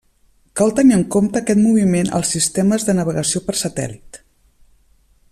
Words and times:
Cal 0.59 0.71
tenir 0.79 0.95
en 0.99 1.03
compte 1.15 1.41
aquest 1.41 1.61
moviment 1.65 2.09
als 2.19 2.31
sistemes 2.35 2.85
de 2.87 2.95
navegació 3.01 3.43
per 3.49 3.57
satèl·lit. 3.61 4.19